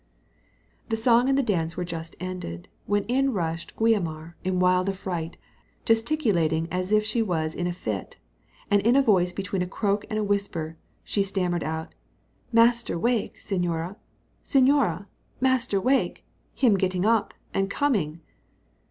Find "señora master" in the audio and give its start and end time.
14.43-15.79